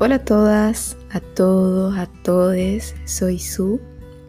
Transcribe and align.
Hola 0.00 0.14
a 0.14 0.24
todas, 0.24 0.96
a 1.10 1.18
todos, 1.18 1.98
a 1.98 2.06
todes. 2.06 2.94
Soy 3.04 3.40
Su, 3.40 3.80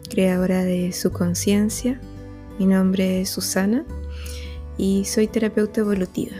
creadora 0.08 0.64
de 0.64 0.92
Su 0.92 1.12
Conciencia. 1.12 2.00
Mi 2.58 2.66
nombre 2.66 3.20
es 3.20 3.30
Susana 3.30 3.84
y 4.76 5.04
soy 5.04 5.28
terapeuta 5.28 5.82
evolutiva. 5.82 6.34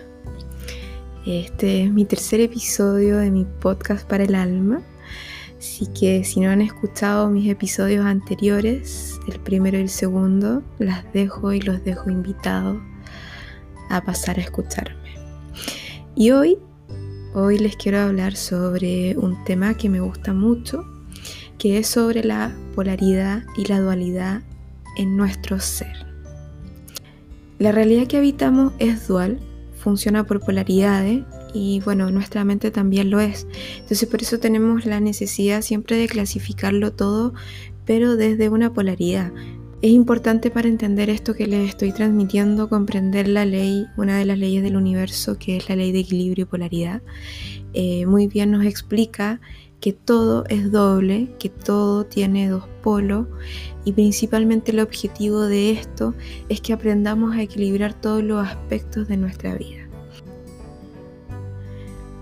Este 1.24 1.84
es 1.84 1.93
mi 1.93 2.04
tercer 2.06 2.40
episodio 2.40 3.18
de 3.18 3.30
mi 3.30 3.45
podcast 3.45 4.04
para 4.04 4.24
el 4.24 4.34
alma. 4.34 4.82
Así 5.56 5.86
que 5.86 6.24
si 6.24 6.40
no 6.40 6.50
han 6.50 6.60
escuchado 6.60 7.30
mis 7.30 7.48
episodios 7.48 8.04
anteriores, 8.06 9.20
el 9.28 9.38
primero 9.38 9.78
y 9.78 9.82
el 9.82 9.90
segundo, 9.90 10.64
las 10.80 11.04
dejo 11.12 11.52
y 11.52 11.60
los 11.60 11.84
dejo 11.84 12.10
invitados 12.10 12.78
a 13.90 14.02
pasar 14.02 14.40
a 14.40 14.42
escucharme. 14.42 15.14
Y 16.16 16.33
hoy 16.33 16.59
Hoy 17.33 17.59
les 17.61 17.77
quiero 17.77 18.01
hablar 18.01 18.34
sobre 18.34 19.16
un 19.16 19.45
tema 19.45 19.75
que 19.75 19.89
me 19.89 20.01
gusta 20.01 20.34
mucho, 20.34 20.84
que 21.59 21.79
es 21.79 21.87
sobre 21.87 22.25
la 22.25 22.53
polaridad 22.75 23.45
y 23.56 23.66
la 23.66 23.79
dualidad 23.79 24.43
en 24.97 25.16
nuestro 25.16 25.61
ser. 25.61 26.06
La 27.61 27.70
realidad 27.70 28.09
que 28.09 28.16
habitamos 28.16 28.73
es 28.80 29.06
dual, 29.06 29.39
funciona 29.77 30.27
por 30.27 30.41
polaridades 30.41 31.23
y 31.55 31.79
bueno, 31.84 32.11
nuestra 32.11 32.45
mente 32.45 32.73
también 32.73 33.11
lo 33.11 33.20
es. 33.20 33.47
Entonces 33.78 34.09
por 34.09 34.23
eso 34.23 34.41
tenemos 34.41 34.84
la 34.84 34.98
necesidad 34.98 35.62
siempre 35.62 35.98
de 35.98 36.09
clasificarlo 36.09 36.92
todo, 36.92 37.33
pero 37.87 38.17
desde 38.17 38.48
una 38.48 38.73
polaridad. 38.73 39.33
Es 39.83 39.93
importante 39.93 40.51
para 40.51 40.69
entender 40.69 41.09
esto 41.09 41.33
que 41.33 41.47
les 41.47 41.70
estoy 41.70 41.93
transmitiendo, 41.93 42.69
comprender 42.69 43.27
la 43.29 43.47
ley, 43.47 43.87
una 43.97 44.19
de 44.19 44.27
las 44.27 44.39
leyes 44.39 44.62
del 44.62 44.77
universo, 44.77 45.39
que 45.39 45.56
es 45.56 45.70
la 45.70 45.77
ley 45.77 45.91
de 45.91 46.01
equilibrio 46.01 46.43
y 46.43 46.47
polaridad. 46.47 47.01
Eh, 47.72 48.05
muy 48.05 48.27
bien 48.27 48.50
nos 48.50 48.67
explica 48.67 49.41
que 49.81 49.95
todo 49.95 50.45
es 50.50 50.70
doble, 50.70 51.34
que 51.39 51.48
todo 51.48 52.05
tiene 52.05 52.50
dos 52.50 52.64
polos 52.83 53.27
y 53.87 53.92
principalmente 53.92 54.72
el 54.72 54.81
objetivo 54.81 55.47
de 55.47 55.70
esto 55.70 56.15
es 56.50 56.61
que 56.61 56.75
aprendamos 56.75 57.34
a 57.34 57.41
equilibrar 57.41 57.98
todos 57.98 58.22
los 58.22 58.47
aspectos 58.47 59.09
de 59.09 59.17
nuestra 59.17 59.55
vida. 59.55 59.89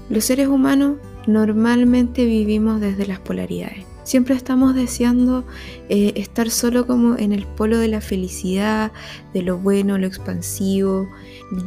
Los 0.08 0.24
seres 0.24 0.46
humanos 0.46 0.98
normalmente 1.28 2.24
vivimos 2.24 2.80
desde 2.80 3.06
las 3.06 3.20
polaridades. 3.20 3.84
Siempre 4.02 4.34
estamos 4.34 4.74
deseando 4.74 5.44
eh, 5.90 6.14
estar 6.16 6.50
solo 6.50 6.86
como 6.86 7.18
en 7.18 7.32
el 7.32 7.46
polo 7.46 7.76
de 7.76 7.88
la 7.88 8.00
felicidad, 8.00 8.90
de 9.34 9.42
lo 9.42 9.58
bueno, 9.58 9.98
lo 9.98 10.06
expansivo, 10.06 11.06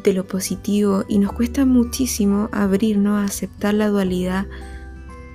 de 0.03 0.13
lo 0.13 0.25
positivo 0.25 1.05
y 1.07 1.19
nos 1.19 1.33
cuesta 1.33 1.65
muchísimo 1.65 2.49
abrirnos 2.51 3.21
a 3.21 3.25
aceptar 3.25 3.75
la 3.75 3.89
dualidad 3.89 4.47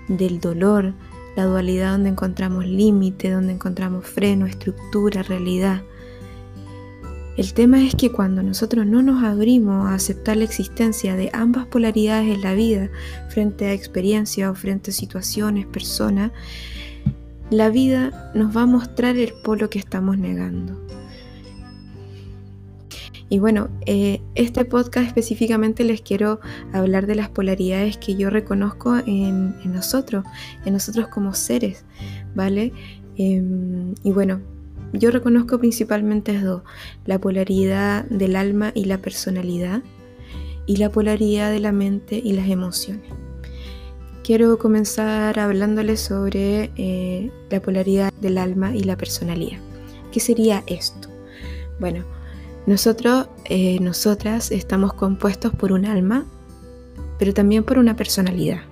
del 0.08 0.40
dolor, 0.40 0.92
la 1.36 1.44
dualidad 1.44 1.92
donde 1.92 2.08
encontramos 2.08 2.66
límite, 2.66 3.30
donde 3.30 3.52
encontramos 3.52 4.04
freno, 4.04 4.46
estructura, 4.46 5.22
realidad. 5.22 5.82
El 7.36 7.52
tema 7.52 7.84
es 7.84 7.94
que 7.94 8.10
cuando 8.10 8.42
nosotros 8.42 8.86
no 8.86 9.02
nos 9.02 9.22
abrimos 9.22 9.86
a 9.86 9.94
aceptar 9.94 10.38
la 10.38 10.44
existencia 10.44 11.16
de 11.16 11.28
ambas 11.34 11.66
polaridades 11.66 12.34
en 12.34 12.40
la 12.40 12.54
vida, 12.54 12.88
frente 13.28 13.66
a 13.66 13.74
experiencias 13.74 14.50
o 14.50 14.54
frente 14.54 14.90
a 14.90 14.94
situaciones, 14.94 15.66
personas, 15.66 16.32
la 17.50 17.68
vida 17.68 18.32
nos 18.34 18.56
va 18.56 18.62
a 18.62 18.66
mostrar 18.66 19.18
el 19.18 19.34
polo 19.44 19.68
que 19.68 19.78
estamos 19.78 20.16
negando. 20.16 20.80
Y 23.28 23.38
bueno, 23.38 23.68
eh, 23.84 24.22
este 24.34 24.64
podcast 24.64 25.06
específicamente 25.06 25.84
les 25.84 26.00
quiero 26.00 26.40
hablar 26.72 27.06
de 27.06 27.16
las 27.16 27.28
polaridades 27.28 27.98
que 27.98 28.14
yo 28.14 28.30
reconozco 28.30 28.96
en, 29.04 29.54
nosotros, 29.70 30.24
en 30.64 30.72
nosotros 30.72 31.08
como 31.08 31.34
seres, 31.34 31.84
¿vale? 32.34 32.72
Em, 33.16 33.94
y 34.04 34.12
bueno, 34.12 34.40
yo 34.92 35.10
reconozco 35.10 35.58
principalmente 35.58 36.40
dos, 36.40 36.62
la 37.04 37.18
polaridad 37.18 38.04
del 38.06 38.36
alma 38.36 38.72
y 38.74 38.84
la 38.84 38.98
personalidad, 38.98 39.82
y 40.66 40.76
la 40.76 40.90
polaridad 40.90 41.50
de 41.50 41.60
la 41.60 41.72
mente 41.72 42.20
y 42.22 42.32
las 42.32 42.48
emociones. 42.48 43.10
Quiero 44.24 44.58
comenzar 44.58 45.38
hablándoles 45.38 46.00
sobre 46.00 46.72
eh, 46.76 47.30
la 47.48 47.62
polaridad 47.62 48.12
del 48.20 48.38
alma 48.38 48.74
y 48.74 48.82
la 48.82 48.96
personalidad. 48.96 49.58
¿Qué 50.10 50.18
sería 50.18 50.64
esto? 50.66 51.08
Bueno, 51.78 52.04
nosotros, 52.66 53.28
eh, 53.44 53.78
nosotras 53.78 54.50
estamos 54.50 54.94
compuestos 54.94 55.52
por 55.54 55.70
un 55.70 55.86
alma, 55.86 56.26
pero 57.18 57.32
también 57.32 57.62
por 57.62 57.78
una 57.78 57.94
personalidad. 57.94 58.62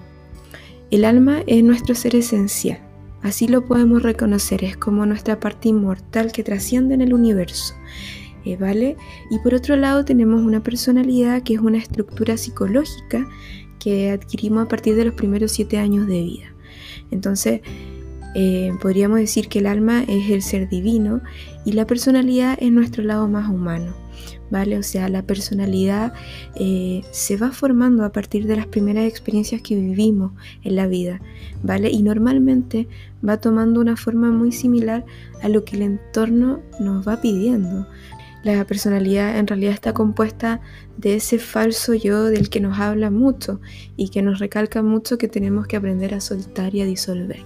El 0.91 1.05
alma 1.05 1.43
es 1.47 1.63
nuestro 1.63 1.95
ser 1.95 2.17
esencial, 2.17 2.81
así 3.25 3.49
lo 3.49 3.65
podemos 3.65 4.03
reconocer, 4.05 4.63
es 4.63 4.77
como 4.77 5.05
nuestra 5.07 5.41
parte 5.41 5.71
inmortal 5.71 6.31
que 6.31 6.45
trasciende 6.45 6.95
en 6.95 7.01
el 7.01 7.13
universo. 7.13 7.75
Eh, 8.45 8.57
¿Vale? 8.59 8.97
Y 9.31 9.39
por 9.39 9.55
otro 9.55 9.75
lado 9.75 10.05
tenemos 10.05 10.43
una 10.43 10.63
personalidad 10.63 11.43
que 11.43 11.55
es 11.55 11.61
una 11.61 11.79
estructura 11.79 12.37
psicológica 12.37 13.27
que 13.79 14.11
adquirimos 14.11 14.67
a 14.67 14.69
partir 14.69 14.97
de 14.97 15.07
los 15.07 15.15
primeros 15.15 15.53
siete 15.53 15.79
años 15.79 16.07
de 16.07 16.23
vida. 16.23 16.55
Entonces, 17.11 17.63
eh, 18.35 18.73
podríamos 18.83 19.19
decir 19.19 19.49
que 19.49 19.61
el 19.61 19.67
alma 19.67 20.03
es 20.03 20.31
el 20.31 20.43
ser 20.43 20.69
divino 20.69 21.23
y 21.65 21.73
la 21.73 21.87
personalidad 21.87 22.59
es 22.61 22.71
nuestro 22.71 23.03
lado 23.03 23.29
más 23.29 23.49
humano. 23.49 24.04
¿Vale? 24.51 24.79
O 24.79 24.83
sea, 24.83 25.09
la 25.09 25.23
personalidad 25.23 26.13
eh, 26.55 27.03
se 27.11 27.37
va 27.37 27.51
formando 27.51 28.05
a 28.05 28.13
partir 28.13 28.47
de 28.47 28.57
las 28.57 28.67
primeras 28.67 29.05
experiencias 29.07 29.63
que 29.63 29.75
vivimos 29.75 30.33
en 30.63 30.77
la 30.77 30.87
vida, 30.87 31.21
¿vale? 31.63 31.91
Y 31.91 32.03
normalmente 32.03 32.87
va 33.27 33.39
tomando 33.39 33.81
una 33.81 33.97
forma 33.97 34.31
muy 34.31 34.53
similar 34.53 35.05
a 35.43 35.49
lo 35.49 35.65
que 35.65 35.77
el 35.77 35.83
entorno 35.83 36.61
nos 36.79 37.07
va 37.07 37.21
pidiendo. 37.21 37.87
La 38.45 38.63
personalidad 38.67 39.39
en 39.39 39.47
realidad 39.47 39.73
está 39.73 39.95
compuesta 39.95 40.61
de 40.99 41.15
ese 41.15 41.39
falso 41.39 41.95
yo 41.95 42.25
del 42.25 42.51
que 42.51 42.61
nos 42.61 42.79
habla 42.79 43.11
mucho 43.11 43.59
y 43.97 44.11
que 44.11 44.21
nos 44.21 44.39
recalca 44.39 44.83
mucho 44.83 45.17
que 45.17 45.29
tenemos 45.29 45.67
que 45.67 45.77
aprender 45.77 46.13
a 46.13 46.21
soltar 46.21 46.75
y 46.75 46.83
a 46.83 46.85
disolver. 46.85 47.41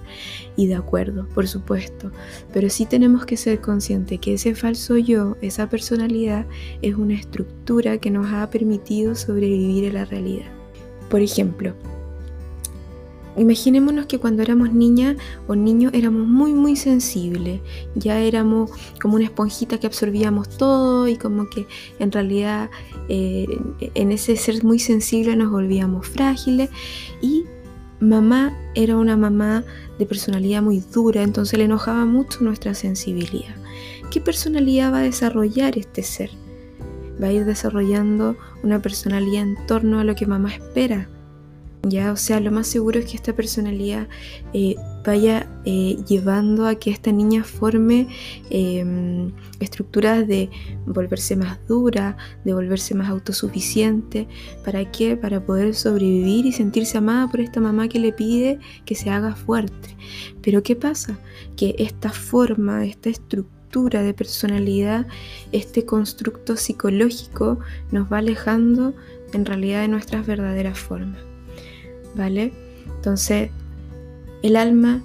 Y 0.56 0.66
de 0.66 0.74
acuerdo, 0.74 1.28
por 1.28 1.46
supuesto, 1.46 2.10
pero 2.52 2.68
sí 2.68 2.84
tenemos 2.84 3.26
que 3.26 3.36
ser 3.36 3.60
conscientes 3.60 4.18
que 4.18 4.34
ese 4.34 4.56
falso 4.56 4.98
yo, 4.98 5.36
esa 5.40 5.68
personalidad, 5.68 6.46
es 6.82 6.96
una 6.96 7.14
estructura 7.14 7.98
que 7.98 8.10
nos 8.10 8.32
ha 8.32 8.50
permitido 8.50 9.14
sobrevivir 9.14 9.84
en 9.84 9.94
la 9.94 10.04
realidad. 10.04 10.50
Por 11.08 11.20
ejemplo, 11.20 11.74
Imaginémonos 13.38 14.06
que 14.06 14.18
cuando 14.18 14.42
éramos 14.42 14.72
niñas 14.72 15.16
o 15.46 15.54
niños 15.54 15.92
éramos 15.94 16.26
muy 16.26 16.52
muy 16.52 16.76
sensibles, 16.76 17.60
ya 17.94 18.18
éramos 18.20 18.70
como 19.00 19.14
una 19.14 19.24
esponjita 19.26 19.78
que 19.78 19.86
absorbíamos 19.86 20.48
todo 20.48 21.06
y 21.08 21.16
como 21.16 21.48
que 21.48 21.66
en 21.98 22.10
realidad 22.10 22.70
eh, 23.08 23.46
en 23.94 24.12
ese 24.12 24.36
ser 24.36 24.64
muy 24.64 24.78
sensible 24.78 25.36
nos 25.36 25.50
volvíamos 25.50 26.06
frágiles 26.08 26.70
y 27.22 27.44
mamá 28.00 28.56
era 28.74 28.96
una 28.96 29.16
mamá 29.16 29.64
de 29.98 30.06
personalidad 30.06 30.62
muy 30.62 30.80
dura, 30.80 31.22
entonces 31.22 31.58
le 31.58 31.66
enojaba 31.66 32.04
mucho 32.04 32.40
nuestra 32.40 32.74
sensibilidad. 32.74 33.54
¿Qué 34.10 34.20
personalidad 34.20 34.92
va 34.92 34.98
a 34.98 35.02
desarrollar 35.02 35.78
este 35.78 36.02
ser? 36.02 36.30
Va 37.22 37.28
a 37.28 37.32
ir 37.32 37.44
desarrollando 37.44 38.36
una 38.62 38.80
personalidad 38.80 39.42
en 39.42 39.66
torno 39.66 39.98
a 39.98 40.04
lo 40.04 40.14
que 40.14 40.26
mamá 40.26 40.54
espera 40.54 41.08
o 42.12 42.16
sea, 42.16 42.40
lo 42.40 42.50
más 42.50 42.66
seguro 42.66 42.98
es 42.98 43.06
que 43.06 43.16
esta 43.16 43.34
personalidad 43.34 44.08
eh, 44.52 44.76
vaya 45.04 45.48
eh, 45.64 45.96
llevando 46.06 46.66
a 46.66 46.74
que 46.74 46.90
esta 46.90 47.12
niña 47.12 47.44
forme 47.44 48.08
em, 48.50 49.32
estructuras 49.60 50.26
de 50.26 50.50
volverse 50.86 51.36
más 51.36 51.58
dura, 51.66 52.16
de 52.44 52.52
volverse 52.52 52.94
más 52.94 53.08
autosuficiente. 53.08 54.28
¿Para 54.64 54.90
qué? 54.90 55.16
Para 55.16 55.44
poder 55.44 55.74
sobrevivir 55.74 56.46
y 56.46 56.52
sentirse 56.52 56.98
amada 56.98 57.28
por 57.28 57.40
esta 57.40 57.60
mamá 57.60 57.88
que 57.88 57.98
le 57.98 58.12
pide 58.12 58.58
que 58.84 58.94
se 58.94 59.10
haga 59.10 59.34
fuerte. 59.34 59.96
Pero 60.42 60.62
¿qué 60.62 60.76
pasa? 60.76 61.18
Que 61.56 61.74
esta 61.78 62.10
forma, 62.10 62.84
esta 62.84 63.08
estructura 63.08 64.02
de 64.02 64.14
personalidad, 64.14 65.06
este 65.52 65.84
constructo 65.84 66.56
psicológico 66.56 67.58
nos 67.90 68.10
va 68.10 68.18
alejando 68.18 68.94
en 69.32 69.44
realidad 69.44 69.82
de 69.82 69.88
nuestras 69.88 70.26
verdaderas 70.26 70.78
formas. 70.78 71.27
¿Vale? 72.18 72.52
Entonces, 72.96 73.50
el 74.42 74.56
alma 74.56 75.02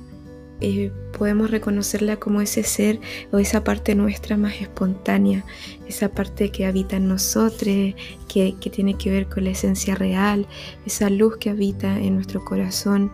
eh, 0.60 0.92
podemos 1.18 1.51
reconocerla 1.51 2.18
como 2.18 2.42
ese 2.42 2.63
ser 2.63 3.00
o 3.31 3.38
esa 3.38 3.63
parte 3.63 3.95
nuestra 3.95 4.36
más 4.36 4.60
espontánea, 4.60 5.45
esa 5.88 6.10
parte 6.10 6.50
que 6.50 6.65
habita 6.65 6.98
en 6.98 7.07
nosotros, 7.07 7.94
que, 8.27 8.56
tiene 8.71 8.95
que 8.95 9.12
ver 9.12 9.27
con 9.27 9.44
la 9.44 9.51
esencia 9.51 9.95
real, 9.95 10.48
esa 10.86 11.10
luz 11.10 11.38
que 11.38 11.50
habita 11.50 12.00
en 12.00 12.15
nuestro 12.15 12.44
corazón. 12.44 13.12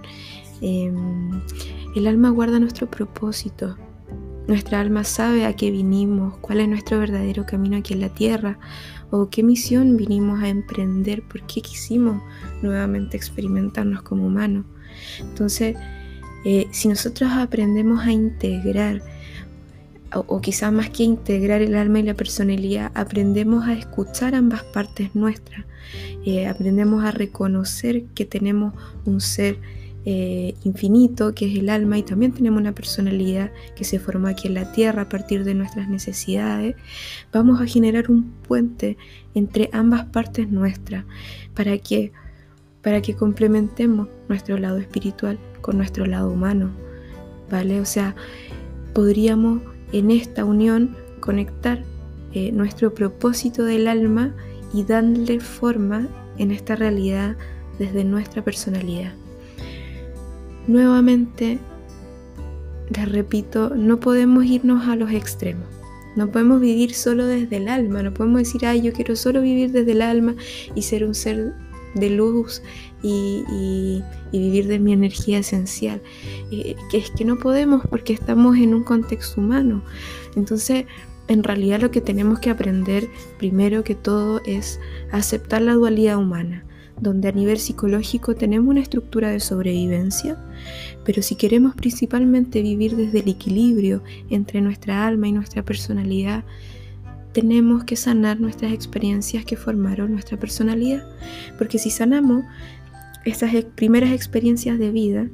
Em, 0.62 1.42
el 1.96 2.08
alma 2.08 2.30
guarda 2.30 2.60
nuestro 2.60 2.90
propósito. 2.90 3.78
Nuestra 4.50 4.80
alma 4.80 5.04
sabe 5.04 5.46
a 5.46 5.56
qué 5.56 5.70
vinimos, 5.70 6.36
cuál 6.42 6.60
es 6.60 6.68
nuestro 6.68 6.98
verdadero 6.98 7.46
camino 7.46 7.78
aquí 7.78 7.94
en 7.94 8.02
la 8.02 8.10
tierra. 8.10 8.58
o 9.12 9.30
qué 9.30 9.44
misión 9.44 9.96
vinimos 9.96 10.42
a 10.42 10.50
emprender, 10.50 11.22
por 11.22 11.42
qué 11.44 11.62
quisimos 11.62 12.22
nuevamente 12.64 13.16
experimentarnos 13.16 14.02
como 14.02 14.26
humanos. 14.26 14.66
Entonces, 15.20 15.76
eh, 16.46 16.68
si 16.72 16.88
nosotros 16.88 17.32
aprendemos 17.32 18.04
a 18.04 18.12
integrar, 18.12 19.04
o, 20.16 20.42
quizás 20.42 20.74
más 20.74 20.90
que 20.90 21.04
integrar 21.04 21.62
el 21.62 21.76
alma 21.76 22.00
y 22.00 22.04
la 22.04 22.16
personalidad, 22.16 22.92
aprendemos 22.96 23.68
a 23.68 23.74
escuchar 23.74 24.34
ambas 24.34 24.64
partes 24.64 25.14
nuestras, 25.14 25.64
eh, 26.26 26.48
aprendemos 26.48 27.04
a 27.04 27.12
reconocer 27.12 28.06
que 28.16 28.26
tenemos 28.26 28.74
un 29.06 29.22
ser 29.22 29.60
eh, 30.06 30.56
infinito, 30.64 31.34
que 31.36 31.52
es 31.52 31.58
el 31.58 31.70
alma, 31.70 31.98
y 31.98 32.04
también 32.04 32.32
tenemos 32.32 32.60
una 32.60 32.74
personalidad 32.74 33.52
que 33.76 33.84
se 33.84 34.00
forma 34.00 34.30
aquí 34.30 34.48
en 34.48 34.54
la 34.54 34.72
tierra 34.72 35.04
a 35.04 35.10
partir 35.10 35.44
de 35.44 35.54
nuestras 35.54 35.90
necesidades, 35.90 36.76
vamos 37.34 37.62
a 37.62 37.66
generar 37.66 38.10
un 38.10 38.32
puente 38.48 38.98
entre 39.34 39.70
ambas 39.74 40.06
partes 40.06 40.50
nuestras. 40.50 41.06
¿Para 41.54 41.78
que 41.78 42.12
Para 42.82 43.02
que 43.02 43.14
complementemos 43.14 44.08
nuestro 44.30 44.58
lado 44.58 44.78
espiritual 44.78 45.38
con 45.62 45.78
nuestro 45.78 46.06
lado 46.06 46.32
humano, 46.32 46.72
¿vale? 47.50 47.82
O 47.82 47.86
sea, 47.86 48.16
podríamos 48.94 49.62
en 49.92 50.12
esta 50.12 50.46
unión 50.46 50.96
conectar 51.20 51.84
eh, 52.34 52.52
nuestro 52.52 52.94
propósito 52.94 53.64
del 53.64 53.88
alma 53.88 54.34
y 54.74 54.84
darle 54.84 55.40
forma 55.40 56.08
en 56.38 56.52
esta 56.52 56.76
realidad 56.76 57.36
desde 57.80 58.04
nuestra 58.04 58.44
personalidad. 58.44 59.14
Nuevamente, 60.70 61.58
les 62.96 63.12
repito, 63.12 63.72
no 63.76 64.00
podemos 64.00 64.46
irnos 64.46 64.88
a 64.88 64.96
los 64.96 65.10
extremos. 65.10 65.68
No 66.16 66.32
podemos 66.32 66.62
vivir 66.62 66.94
solo 66.94 67.26
desde 67.26 67.58
el 67.58 67.68
alma, 67.68 68.04
no 68.04 68.14
podemos 68.14 68.38
decir, 68.38 68.68
ay, 68.68 68.84
yo 68.84 68.94
quiero 68.94 69.16
solo 69.16 69.42
vivir 69.42 69.72
desde 69.72 69.94
el 69.94 70.04
alma 70.04 70.36
y 70.76 70.84
ser 70.84 71.06
un 71.06 71.16
ser 71.16 71.56
de 71.96 72.12
luz 72.12 72.62
y, 73.02 74.04
vivir 74.32 74.68
de 74.68 74.78
mi 74.78 74.94
energía 74.94 75.40
esencial. 75.40 76.04
que 76.52 76.98
es 77.00 77.10
que 77.10 77.26
no 77.26 77.40
podemos 77.40 77.82
porque 77.90 78.14
estamos 78.14 78.56
en 78.58 78.76
un 78.76 78.84
contexto 78.84 79.42
humano. 79.42 79.82
Entonces, 80.36 80.86
en 81.28 81.44
realidad 81.44 81.82
lo 81.82 81.90
que 81.90 82.02
tenemos 82.02 82.38
que 82.38 82.52
aprender 82.52 83.10
primero 83.40 83.84
que 83.84 83.96
todo 83.96 84.40
es 84.46 84.80
aceptar 85.12 85.64
la 85.64 85.74
dualidad 85.74 86.18
humana, 86.18 86.64
donde 87.02 87.30
a 87.30 87.32
nivel 87.32 87.60
psicológico 87.60 88.36
tenemos 88.36 88.70
una 88.70 88.82
estructura 88.82 89.30
de 89.30 89.40
sobrevivencia, 89.40 90.38
pero 91.06 91.22
si 91.22 91.36
queremos 91.36 91.76
principalmente 91.76 92.62
vivir 92.62 92.96
desde 92.96 93.20
el 93.20 93.30
equilibrio 93.30 94.04
entre 94.30 94.62
nuestra 94.62 95.08
alma 95.08 95.28
y 95.28 95.32
nuestra 95.32 95.64
personalidad, 95.64 96.44
tenemos 97.32 97.84
que 97.84 97.96
sanar 97.96 98.40
nuestras 98.40 98.74
experiencias 98.74 99.46
que 99.46 99.56
formaron 99.56 100.12
nuestra 100.12 100.38
personalidad. 100.38 101.04
Porque 101.58 101.78
si 101.78 101.90
sanamos 101.90 102.44
estas 103.26 103.52
primeras 103.76 104.12
experiencias 104.12 104.80
de 104.80 104.92
vida, 104.92 105.28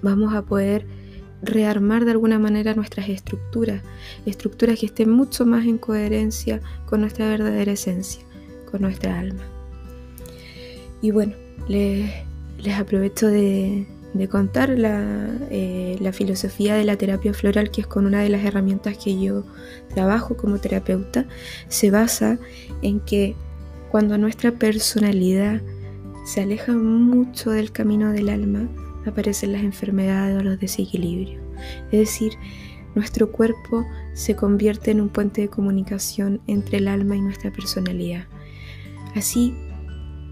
vamos 0.00 0.34
a 0.34 0.42
poder 0.42 0.86
rearmar 1.42 2.04
de 2.04 2.12
alguna 2.12 2.38
manera 2.38 2.74
nuestras 2.74 3.08
estructuras, 3.08 3.82
estructuras 4.26 4.78
que 4.78 4.86
estén 4.86 5.10
mucho 5.10 5.44
más 5.44 5.66
en 5.66 5.76
coherencia 5.76 6.60
con 6.86 7.00
nuestra 7.00 7.28
verdadera 7.28 7.72
esencia, 7.72 8.22
con 8.70 8.82
nuestra 8.82 9.18
alma. 9.18 9.42
Y 11.02 11.10
bueno, 11.10 11.34
les, 11.68 12.10
les 12.62 12.78
aprovecho 12.78 13.26
de, 13.26 13.86
contar 14.30 14.70
eh, 14.70 15.98
la, 16.00 16.12
filosofía 16.12 16.76
de 16.76 16.84
la 16.84 16.96
terapia 16.96 17.34
floral, 17.34 17.70
que 17.70 17.80
es 17.80 17.86
con 17.86 18.06
una 18.06 18.22
de 18.22 18.28
las 18.28 18.44
herramientas 18.44 18.96
que 18.96 19.20
yo 19.20 19.44
trabajo 19.92 20.36
como 20.36 20.58
terapeuta, 20.58 21.26
se 21.68 21.90
basa 21.90 22.38
en 22.82 23.00
que 23.00 23.34
cuando 23.90 24.16
nuestra 24.16 24.52
personalidad 24.52 25.60
se 26.24 26.40
aleja 26.40 26.72
mucho 26.72 27.50
del 27.50 27.72
camino 27.72 28.12
del 28.12 28.28
alma, 28.28 28.68
aparecen 29.04 29.52
las 29.52 29.62
enfermedades 29.62 30.38
o 30.38 30.44
los 30.44 30.60
desequilibrios. 30.60 31.42
Es 31.90 31.98
decir, 31.98 32.32
nuestro 32.94 33.32
cuerpo 33.32 33.84
se 34.14 34.36
convierte 34.36 34.92
en 34.92 35.00
un 35.00 35.08
puente 35.08 35.40
de 35.40 35.48
comunicación 35.48 36.40
entre 36.46 36.78
el 36.78 36.86
alma 36.86 37.16
y 37.16 37.20
nuestra 37.20 37.50
personalidad. 37.50 38.26
Así 39.16 39.54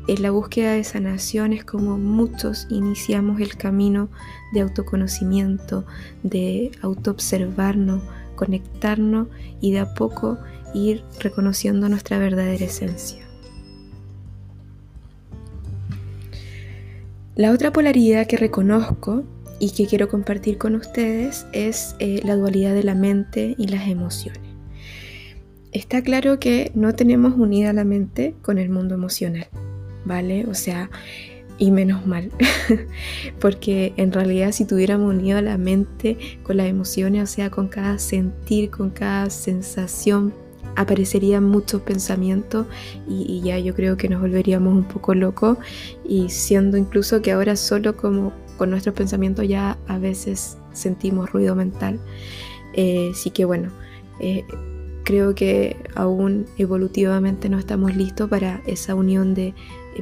en 0.08 0.23
la 0.23 0.31
búsqueda 0.31 0.73
de 0.73 0.85
sanación 0.85 1.52
es 1.52 1.64
como 1.64 1.99
muchos 1.99 2.67
iniciamos 2.70 3.41
el 3.41 3.56
camino 3.56 4.08
de 4.52 4.61
autoconocimiento, 4.61 5.85
de 6.23 6.73
autoobservarnos, 6.82 8.02
conectarnos 8.35 9.29
y 9.61 9.73
de 9.73 9.81
a 9.81 9.94
poco 9.94 10.38
ir 10.75 11.05
reconociendo 11.20 11.88
nuestra 11.88 12.19
verdadera 12.19 12.64
esencia. 12.64 13.20
La 17.37 17.52
otra 17.52 17.73
polaridad 17.73 18.26
que 18.26 18.37
reconozco 18.37 19.25
y 19.61 19.70
que 19.70 19.87
quiero 19.87 20.08
compartir 20.08 20.58
con 20.58 20.75
ustedes 20.75 21.47
es 21.52 21.94
eh, 21.99 22.20
la 22.25 22.37
dualidad 22.37 22.75
de 22.75 22.82
la 22.82 22.94
mente 22.94 23.55
y 23.56 23.69
las 23.69 23.87
emociones. 23.88 24.43
Está 25.73 26.02
claro 26.02 26.41
que 26.41 26.73
no 26.75 26.94
tenemos 26.94 27.35
unida 27.37 27.73
la 27.73 27.85
mente 27.85 28.35
con 28.43 28.58
el 28.58 28.70
mundo 28.70 28.94
emocional. 28.94 29.47
¿Vale? 30.05 30.47
O 30.47 30.55
sea, 30.55 30.91
y 31.58 31.70
menos 31.70 32.06
mal, 32.06 32.31
porque 33.41 33.93
en 33.99 34.12
realidad 34.12 34.52
si 34.52 34.64
tuviéramos 34.64 35.14
unido 35.14 35.41
la 35.43 35.58
mente 35.58 36.17
con 36.43 36.56
las 36.56 36.67
emociones, 36.67 37.23
o 37.23 37.32
sea, 37.32 37.50
con 37.50 37.69
cada 37.69 37.99
sentir, 37.99 38.70
con 38.70 38.88
cada 38.88 39.29
sensación, 39.29 40.32
aparecerían 40.76 41.44
muchos 41.44 41.82
pensamientos 41.82 42.67
y, 43.06 43.43
ya 43.43 43.58
yo 43.58 43.75
creo 43.75 43.97
que 43.97 44.08
nos 44.08 44.20
volveríamos 44.20 44.75
un 44.75 44.85
poco 44.85 45.14
locos 45.14 45.58
y 46.08 46.31
siendo 46.31 46.79
incluso 46.79 47.20
que 47.20 47.32
ahora 47.32 47.56
solo 47.56 47.97
como 47.97 48.32
con 48.56 48.70
nuestros 48.70 48.94
pensamientos 48.94 49.47
ya 49.47 49.79
a 49.87 49.99
veces 49.99 50.56
sentimos 50.73 51.31
ruido 51.31 51.55
mental. 51.55 52.00
Eh, 52.73 53.11
así 53.12 53.31
que 53.31 53.44
bueno, 53.44 53.70
eh, 54.20 54.44
creo 55.05 55.35
que 55.35 55.76
aún 55.94 56.47
evolutivamente 56.58 57.49
no 57.49 57.58
estamos 57.58 57.97
listos 57.97 58.29
para 58.29 58.62
esa 58.67 58.94
unión 58.94 59.35
de 59.35 59.55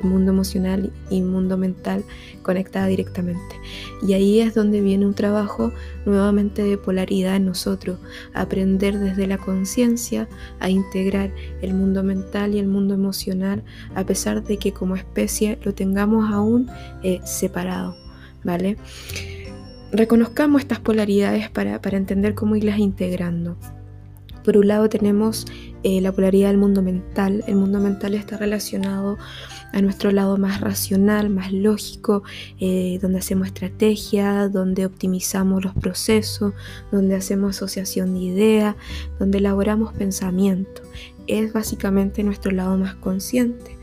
mundo 0.03 0.33
emocional 0.33 0.93
y 1.11 1.23
mundo 1.23 1.57
mental 1.57 2.05
conectada 2.43 2.87
directamente. 2.87 3.57
Y 4.07 4.13
ahí 4.13 4.41
es 4.41 4.55
donde 4.55 4.81
viene 4.81 5.07
un 5.07 5.15
trabajo 5.15 5.73
nuevamente 6.07 6.63
de 6.63 6.79
polaridad 6.79 7.37
en 7.37 7.47
nosotros, 7.47 7.99
aprender 8.35 8.99
desde 8.99 9.27
la 9.27 9.39
conciencia 9.39 10.29
a 10.61 10.71
integrar 10.71 11.31
el 11.63 11.75
mundo 11.75 12.03
mental 12.03 12.55
y 12.55 12.59
el 12.59 12.69
mundo 12.69 12.95
emocional, 12.95 13.63
a 13.95 14.05
pesar 14.05 14.43
de 14.45 14.59
que 14.59 14.73
como 14.73 14.97
especie 14.97 15.59
lo 15.65 15.75
tengamos 15.75 16.33
aún 16.33 16.69
eh, 17.03 17.21
separado, 17.25 17.97
¿vale? 18.45 18.77
Reconozcamos 19.91 20.63
estas 20.63 20.81
polaridades 20.81 21.49
para, 21.51 21.81
para 21.81 21.97
entender 21.97 22.35
cómo 22.35 22.57
irlas 22.57 22.79
integrando. 22.79 23.57
Por 24.49 24.57
un 24.57 24.67
lado 24.67 24.89
tenemos 24.89 25.45
eh, 25.83 26.01
la 26.01 26.11
polaridad 26.11 26.49
del 26.49 26.57
mundo 26.57 26.81
mental. 26.81 27.45
El 27.47 27.57
mundo 27.57 27.81
mental 27.81 28.15
está 28.15 28.39
relacionado 28.39 29.19
a 29.75 29.83
nuestro 29.83 30.11
lado 30.11 30.39
más 30.39 30.63
racional, 30.63 31.29
más 31.29 31.53
lógico, 31.53 32.23
eh, 32.59 32.99
donde 33.03 33.19
hacemos 33.19 33.49
estrategia, 33.49 34.49
donde 34.49 34.87
optimizamos 34.87 35.63
los 35.63 35.75
procesos, 35.75 36.55
donde 36.91 37.15
hacemos 37.15 37.57
asociación 37.57 38.15
de 38.15 38.21
ideas, 38.21 38.77
donde 39.19 39.37
elaboramos 39.37 39.93
pensamiento. 39.93 40.81
Es 41.27 41.53
básicamente 41.53 42.23
nuestro 42.23 42.51
lado 42.51 42.79
más 42.79 42.95
consciente. 42.95 43.77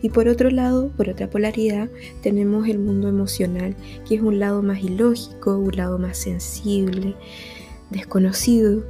Y 0.00 0.10
por 0.10 0.28
otro 0.28 0.48
lado, 0.48 0.92
por 0.96 1.08
otra 1.08 1.28
polaridad, 1.28 1.88
tenemos 2.22 2.68
el 2.68 2.78
mundo 2.78 3.08
emocional, 3.08 3.74
que 4.08 4.14
es 4.14 4.22
un 4.22 4.38
lado 4.38 4.62
más 4.62 4.80
ilógico, 4.80 5.58
un 5.58 5.74
lado 5.74 5.98
más 5.98 6.18
sensible, 6.18 7.16
desconocido, 7.90 8.84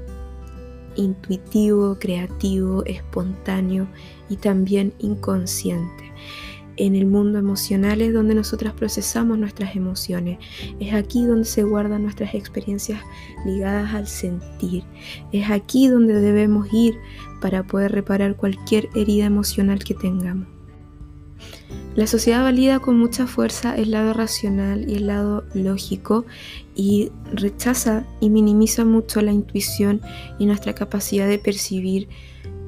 intuitivo, 0.96 1.98
creativo, 1.98 2.84
espontáneo 2.84 3.86
y 4.28 4.36
también 4.36 4.92
inconsciente. 4.98 6.12
En 6.76 6.96
el 6.96 7.06
mundo 7.06 7.38
emocional 7.38 8.02
es 8.02 8.12
donde 8.12 8.34
nosotras 8.34 8.72
procesamos 8.72 9.38
nuestras 9.38 9.76
emociones. 9.76 10.38
Es 10.80 10.92
aquí 10.92 11.24
donde 11.24 11.44
se 11.44 11.62
guardan 11.62 12.02
nuestras 12.02 12.34
experiencias 12.34 13.00
ligadas 13.46 13.94
al 13.94 14.08
sentir. 14.08 14.82
Es 15.30 15.50
aquí 15.50 15.86
donde 15.86 16.14
debemos 16.14 16.66
ir 16.72 16.96
para 17.40 17.62
poder 17.64 17.92
reparar 17.92 18.36
cualquier 18.36 18.88
herida 18.96 19.26
emocional 19.26 19.84
que 19.84 19.94
tengamos. 19.94 20.53
La 21.94 22.08
sociedad 22.08 22.42
valida 22.42 22.80
con 22.80 22.98
mucha 22.98 23.28
fuerza 23.28 23.76
el 23.76 23.92
lado 23.92 24.12
racional 24.14 24.90
y 24.90 24.96
el 24.96 25.06
lado 25.06 25.44
lógico 25.54 26.26
y 26.74 27.12
rechaza 27.32 28.04
y 28.20 28.30
minimiza 28.30 28.84
mucho 28.84 29.22
la 29.22 29.30
intuición 29.30 30.00
y 30.40 30.46
nuestra 30.46 30.74
capacidad 30.74 31.28
de 31.28 31.38
percibir 31.38 32.08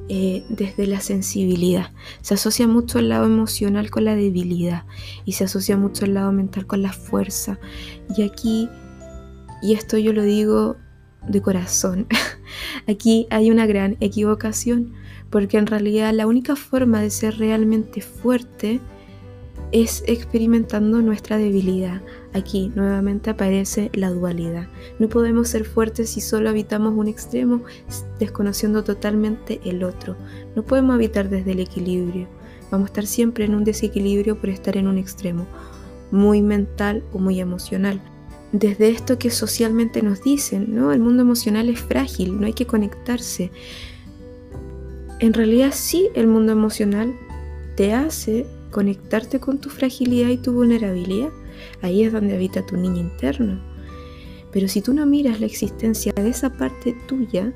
eh, 0.07 0.45
desde 0.47 0.87
la 0.87 1.01
sensibilidad. 1.01 1.91
Se 2.21 2.35
asocia 2.35 2.69
mucho 2.69 2.99
el 2.99 3.09
lado 3.09 3.25
emocional 3.25 3.91
con 3.91 4.05
la 4.05 4.15
debilidad 4.15 4.85
y 5.25 5.33
se 5.33 5.43
asocia 5.43 5.75
mucho 5.75 6.05
el 6.05 6.13
lado 6.13 6.31
mental 6.31 6.65
con 6.65 6.81
la 6.81 6.93
fuerza. 6.93 7.59
Y 8.15 8.21
aquí, 8.21 8.69
y 9.61 9.73
esto 9.73 9.97
yo 9.97 10.13
lo 10.13 10.23
digo 10.23 10.77
de 11.27 11.41
corazón, 11.41 12.07
aquí 12.87 13.27
hay 13.29 13.51
una 13.51 13.65
gran 13.65 13.97
equivocación 13.99 14.93
porque 15.29 15.57
en 15.57 15.67
realidad 15.67 16.13
la 16.13 16.27
única 16.27 16.55
forma 16.55 17.01
de 17.01 17.09
ser 17.09 17.37
realmente 17.37 17.99
fuerte 17.99 18.79
es 19.71 20.03
experimentando 20.07 21.01
nuestra 21.01 21.37
debilidad. 21.37 22.01
Aquí 22.33 22.71
nuevamente 22.75 23.29
aparece 23.29 23.89
la 23.93 24.09
dualidad. 24.09 24.67
No 24.99 25.09
podemos 25.09 25.49
ser 25.49 25.65
fuertes 25.65 26.09
si 26.11 26.21
solo 26.21 26.49
habitamos 26.49 26.93
un 26.95 27.07
extremo, 27.07 27.63
desconociendo 28.19 28.83
totalmente 28.83 29.59
el 29.65 29.83
otro. 29.83 30.15
No 30.55 30.63
podemos 30.63 30.95
habitar 30.95 31.29
desde 31.29 31.51
el 31.51 31.59
equilibrio. 31.59 32.27
Vamos 32.71 32.85
a 32.85 32.91
estar 32.91 33.05
siempre 33.05 33.45
en 33.45 33.55
un 33.55 33.63
desequilibrio 33.63 34.39
por 34.39 34.49
estar 34.49 34.77
en 34.77 34.87
un 34.87 34.97
extremo, 34.97 35.45
muy 36.11 36.41
mental 36.41 37.03
o 37.13 37.19
muy 37.19 37.39
emocional. 37.39 38.01
Desde 38.51 38.89
esto 38.89 39.19
que 39.19 39.29
socialmente 39.29 40.01
nos 40.01 40.21
dicen, 40.21 40.73
¿no? 40.73 40.93
El 40.93 40.99
mundo 40.99 41.21
emocional 41.21 41.69
es 41.69 41.81
frágil, 41.81 42.39
no 42.39 42.45
hay 42.45 42.53
que 42.53 42.65
conectarse. 42.65 43.51
En 45.19 45.33
realidad 45.33 45.71
sí, 45.73 46.09
el 46.13 46.27
mundo 46.27 46.53
emocional 46.53 47.13
te 47.75 47.93
hace 47.93 48.45
conectarte 48.71 49.39
con 49.39 49.59
tu 49.59 49.69
fragilidad 49.69 50.29
y 50.29 50.37
tu 50.37 50.53
vulnerabilidad. 50.53 51.29
Ahí 51.81 52.03
es 52.03 52.13
donde 52.13 52.35
habita 52.35 52.65
tu 52.65 52.77
niño 52.77 52.99
interno. 52.99 53.59
Pero 54.51 54.67
si 54.67 54.81
tú 54.81 54.93
no 54.93 55.05
miras 55.05 55.39
la 55.39 55.45
existencia 55.45 56.13
de 56.13 56.29
esa 56.29 56.51
parte 56.51 56.95
tuya, 57.07 57.53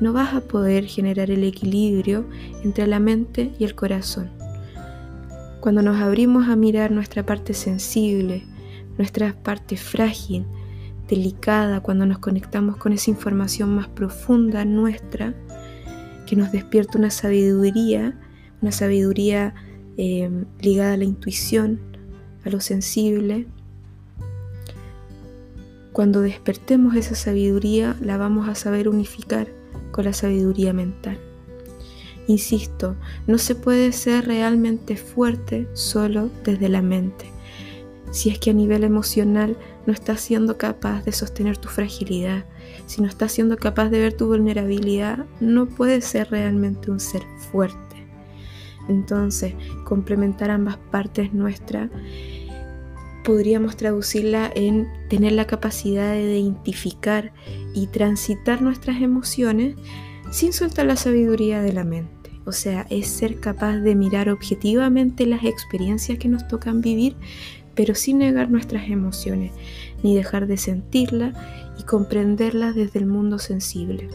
no 0.00 0.12
vas 0.12 0.34
a 0.34 0.40
poder 0.40 0.84
generar 0.86 1.30
el 1.30 1.44
equilibrio 1.44 2.24
entre 2.62 2.86
la 2.86 3.00
mente 3.00 3.52
y 3.58 3.64
el 3.64 3.74
corazón. 3.74 4.30
Cuando 5.60 5.82
nos 5.82 6.00
abrimos 6.00 6.48
a 6.48 6.56
mirar 6.56 6.90
nuestra 6.92 7.26
parte 7.26 7.52
sensible, 7.52 8.44
nuestra 8.96 9.34
parte 9.42 9.76
frágil, 9.76 10.46
delicada, 11.08 11.80
cuando 11.80 12.06
nos 12.06 12.18
conectamos 12.18 12.76
con 12.76 12.92
esa 12.92 13.10
información 13.10 13.74
más 13.74 13.88
profunda 13.88 14.64
nuestra, 14.64 15.34
que 16.26 16.36
nos 16.36 16.52
despierta 16.52 16.98
una 16.98 17.10
sabiduría, 17.10 18.18
una 18.62 18.72
sabiduría 18.72 19.54
eh, 19.96 20.30
ligada 20.60 20.94
a 20.94 20.96
la 20.96 21.04
intuición, 21.04 21.80
a 22.44 22.50
lo 22.50 22.60
sensible. 22.60 23.46
Cuando 25.92 26.20
despertemos 26.20 26.94
esa 26.94 27.14
sabiduría, 27.14 27.96
la 28.00 28.16
vamos 28.16 28.48
a 28.48 28.54
saber 28.54 28.88
unificar 28.88 29.48
con 29.90 30.04
la 30.04 30.12
sabiduría 30.12 30.72
mental. 30.72 31.18
Insisto, 32.28 32.94
no 33.26 33.38
se 33.38 33.54
puede 33.54 33.90
ser 33.92 34.26
realmente 34.26 34.96
fuerte 34.96 35.66
solo 35.72 36.30
desde 36.44 36.68
la 36.68 36.82
mente. 36.82 37.32
Si 38.10 38.30
es 38.30 38.38
que 38.38 38.50
a 38.50 38.54
nivel 38.54 38.84
emocional 38.84 39.56
no 39.86 39.92
estás 39.92 40.20
siendo 40.20 40.58
capaz 40.58 41.04
de 41.04 41.12
sostener 41.12 41.56
tu 41.56 41.68
fragilidad, 41.68 42.44
si 42.86 43.02
no 43.02 43.08
estás 43.08 43.32
siendo 43.32 43.56
capaz 43.56 43.88
de 43.88 44.00
ver 44.00 44.12
tu 44.12 44.26
vulnerabilidad, 44.26 45.26
no 45.40 45.66
puedes 45.66 46.04
ser 46.04 46.30
realmente 46.30 46.90
un 46.90 47.00
ser 47.00 47.22
fuerte. 47.50 47.87
Entonces, 48.88 49.54
complementar 49.84 50.50
ambas 50.50 50.78
partes 50.90 51.32
nuestras, 51.32 51.90
podríamos 53.24 53.76
traducirla 53.76 54.50
en 54.54 54.88
tener 55.08 55.32
la 55.32 55.46
capacidad 55.46 56.12
de 56.12 56.38
identificar 56.38 57.32
y 57.74 57.86
transitar 57.88 58.62
nuestras 58.62 59.02
emociones 59.02 59.76
sin 60.30 60.52
soltar 60.52 60.86
la 60.86 60.96
sabiduría 60.96 61.60
de 61.60 61.72
la 61.72 61.84
mente. 61.84 62.30
O 62.46 62.52
sea, 62.52 62.86
es 62.88 63.08
ser 63.08 63.40
capaz 63.40 63.76
de 63.76 63.94
mirar 63.94 64.30
objetivamente 64.30 65.26
las 65.26 65.44
experiencias 65.44 66.18
que 66.18 66.28
nos 66.28 66.48
tocan 66.48 66.80
vivir, 66.80 67.16
pero 67.74 67.94
sin 67.94 68.18
negar 68.18 68.50
nuestras 68.50 68.88
emociones, 68.88 69.52
ni 70.02 70.16
dejar 70.16 70.46
de 70.46 70.56
sentirlas 70.56 71.36
y 71.78 71.82
comprenderlas 71.82 72.74
desde 72.74 73.00
el 73.00 73.06
mundo 73.06 73.38
sensible. 73.38 74.08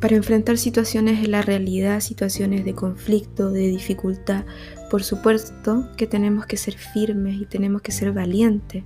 Para 0.00 0.16
enfrentar 0.16 0.58
situaciones 0.58 1.24
en 1.24 1.30
la 1.30 1.40
realidad, 1.40 2.00
situaciones 2.00 2.66
de 2.66 2.74
conflicto, 2.74 3.50
de 3.50 3.68
dificultad, 3.68 4.44
por 4.90 5.02
supuesto 5.02 5.88
que 5.96 6.06
tenemos 6.06 6.44
que 6.44 6.58
ser 6.58 6.76
firmes 6.76 7.40
y 7.40 7.46
tenemos 7.46 7.80
que 7.80 7.92
ser 7.92 8.12
valientes. 8.12 8.84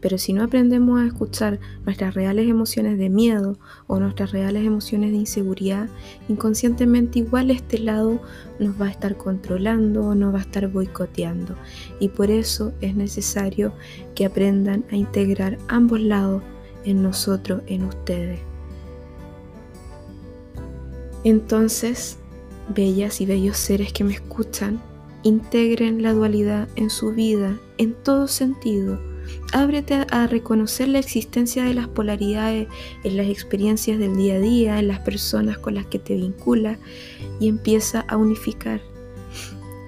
Pero 0.00 0.18
si 0.18 0.32
no 0.32 0.42
aprendemos 0.42 1.00
a 1.00 1.06
escuchar 1.06 1.60
nuestras 1.84 2.14
reales 2.14 2.48
emociones 2.48 2.98
de 2.98 3.08
miedo 3.08 3.56
o 3.86 4.00
nuestras 4.00 4.32
reales 4.32 4.66
emociones 4.66 5.12
de 5.12 5.18
inseguridad, 5.18 5.88
inconscientemente 6.28 7.20
igual 7.20 7.52
este 7.52 7.78
lado 7.78 8.20
nos 8.58 8.80
va 8.80 8.86
a 8.86 8.90
estar 8.90 9.16
controlando 9.16 10.06
o 10.06 10.16
nos 10.16 10.34
va 10.34 10.38
a 10.38 10.42
estar 10.42 10.66
boicoteando. 10.66 11.54
Y 12.00 12.08
por 12.08 12.32
eso 12.32 12.72
es 12.80 12.96
necesario 12.96 13.74
que 14.16 14.26
aprendan 14.26 14.84
a 14.90 14.96
integrar 14.96 15.56
ambos 15.68 16.00
lados 16.00 16.42
en 16.84 17.00
nosotros, 17.00 17.62
en 17.68 17.84
ustedes. 17.84 18.51
Entonces, 21.24 22.18
bellas 22.68 23.20
y 23.20 23.26
bellos 23.26 23.56
seres 23.56 23.92
que 23.92 24.04
me 24.04 24.14
escuchan, 24.14 24.80
integren 25.22 26.02
la 26.02 26.12
dualidad 26.12 26.68
en 26.76 26.90
su 26.90 27.12
vida 27.12 27.58
en 27.78 27.94
todo 27.94 28.26
sentido. 28.26 28.98
Ábrete 29.52 30.06
a 30.10 30.26
reconocer 30.26 30.88
la 30.88 30.98
existencia 30.98 31.64
de 31.64 31.74
las 31.74 31.86
polaridades 31.88 32.66
en 33.04 33.16
las 33.16 33.28
experiencias 33.28 33.98
del 33.98 34.16
día 34.16 34.34
a 34.34 34.40
día, 34.40 34.78
en 34.78 34.88
las 34.88 34.98
personas 35.00 35.58
con 35.58 35.74
las 35.74 35.86
que 35.86 35.98
te 35.98 36.16
vinculas 36.16 36.78
y 37.38 37.48
empieza 37.48 38.00
a 38.08 38.16
unificar. 38.16 38.80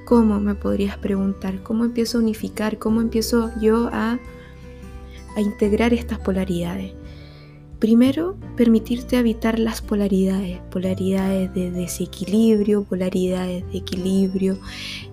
¿Cómo 0.04 0.38
me 0.38 0.54
podrías 0.54 0.98
preguntar? 0.98 1.62
¿Cómo 1.62 1.84
empiezo 1.84 2.18
a 2.18 2.20
unificar? 2.20 2.78
¿Cómo 2.78 3.00
empiezo 3.00 3.50
yo 3.60 3.88
a, 3.92 4.18
a 5.34 5.40
integrar 5.40 5.94
estas 5.94 6.18
polaridades? 6.18 6.92
Primero, 7.84 8.38
permitirte 8.56 9.18
habitar 9.18 9.58
las 9.58 9.82
polaridades, 9.82 10.58
polaridades 10.70 11.52
de 11.52 11.70
desequilibrio, 11.70 12.84
polaridades 12.84 13.70
de 13.70 13.76
equilibrio. 13.76 14.58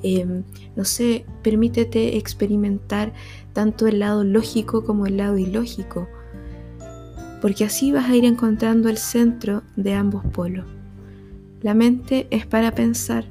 Em, 0.03 0.45
no 0.77 0.85
sé, 0.85 1.25
permítete 1.43 2.15
experimentar 2.15 3.11
tanto 3.51 3.87
el 3.87 3.99
lado 3.99 4.23
lógico 4.23 4.85
como 4.85 5.05
el 5.05 5.17
lado 5.17 5.37
ilógico, 5.37 6.07
porque 7.41 7.65
así 7.65 7.91
vas 7.91 8.09
a 8.09 8.15
ir 8.15 8.23
encontrando 8.23 8.87
el 8.87 8.97
centro 8.97 9.63
de 9.75 9.93
ambos 9.93 10.23
polos. 10.27 10.65
La 11.61 11.73
mente 11.73 12.27
es 12.31 12.45
para 12.45 12.73
pensar 12.73 13.25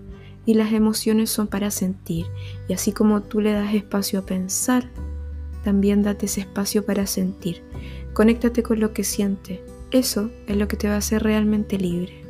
y 0.44 0.52
las 0.52 0.70
emociones 0.75 1.30
son 1.30 1.47
para 1.47 1.70
sentir, 1.70 2.26
y 2.68 2.75
así 2.75 2.92
como 2.92 3.23
tú 3.23 3.40
le 3.40 3.54
das 3.54 3.73
espacio 3.73 4.18
a 4.18 4.26
pensar, 4.26 4.90
también 5.64 6.02
date 6.02 6.26
ese 6.26 6.40
espacio 6.40 6.85
para 6.85 7.06
sentir. 7.06 7.62
Conéctate 8.12 8.62
con 8.62 8.81
lo 8.81 8.93
que 8.93 9.05
siente. 9.05 9.62
Eso 9.90 10.31
es 10.47 10.57
lo 10.57 10.69
que 10.69 10.76
te 10.76 10.88
va 10.88 10.95
a 10.95 10.99
hacer 10.99 11.23
realmente 11.23 11.79
libre. 11.79 12.21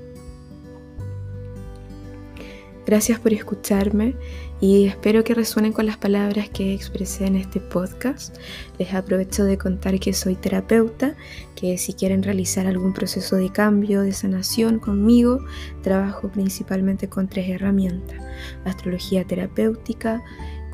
Gracias 2.87 3.21
por 3.21 3.33
escucharme 3.33 4.17
y 4.61 4.87
espero 4.87 5.23
que 5.23 5.35
resuenen 5.35 5.73
con 5.73 5.87
las 5.87 5.97
palabras 5.97 6.49
que 6.49 6.75
expresé 6.75 7.27
en 7.27 7.37
este 7.37 7.61
podcast. 7.61 8.37
Les 8.79 8.93
aprovecho 8.95 9.45
de 9.45 9.59
contar 9.59 10.01
que 10.01 10.13
soy 10.13 10.35
terapeuta, 10.35 11.15
que 11.55 11.79
si 11.79 11.93
quieren 11.93 12.23
realizar 12.23 12.67
algún 12.67 12.93
proceso 12.93 13.37
de 13.37 13.51
cambio, 13.51 14.03
de 14.03 14.13
sanación 14.13 14.81
conmigo, 14.81 15.45
trabajo 15.83 16.29
principalmente 16.31 17.09
con 17.09 17.29
tres 17.29 17.49
herramientas. 17.49 18.19
Astrología 18.65 19.25
terapéutica, 19.25 20.23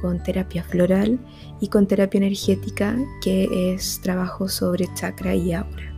con 0.06 0.22
terapia 0.22 0.62
floral 0.62 1.18
y 1.60 1.66
con 1.66 1.88
terapia 1.88 2.18
energética, 2.18 2.96
que 3.20 3.72
es 3.74 4.00
trabajo 4.00 4.48
sobre 4.48 4.86
chakra 4.94 5.34
y 5.34 5.52
aura. 5.52 5.92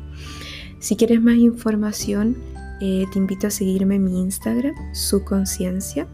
Si 0.79 0.97
quieres 0.97 1.21
más 1.21 1.37
información, 1.37 2.39
eh, 2.81 3.05
te 3.13 3.19
invito 3.19 3.49
a 3.49 3.51
seguirme 3.51 3.97
en 3.97 4.05
mi 4.05 4.19
Instagram, 4.19 4.75
su 4.95 5.25
conciencia, 5.25 6.07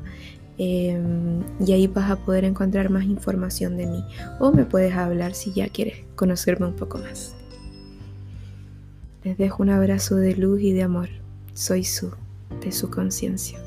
em, 0.58 1.44
y 1.64 1.70
ahí 1.70 1.86
vas 1.86 2.10
a 2.10 2.16
poder 2.16 2.42
encontrar 2.44 2.90
más 2.90 3.04
información 3.04 3.76
de 3.76 3.86
mí. 3.86 4.04
O 4.40 4.50
me 4.50 4.64
puedes 4.64 4.94
hablar 4.94 5.34
si 5.34 5.52
ya 5.52 5.68
quieres 5.68 5.98
conocerme 6.16 6.66
un 6.66 6.74
poco 6.74 6.98
más. 6.98 7.36
Les 9.22 9.38
dejo 9.38 9.62
un 9.62 9.70
abrazo 9.70 10.16
de 10.16 10.34
luz 10.34 10.60
y 10.62 10.72
de 10.72 10.82
amor. 10.82 11.10
Soy 11.52 11.84
su, 11.84 12.10
de 12.60 12.72
su 12.72 12.90
conciencia. 12.90 13.63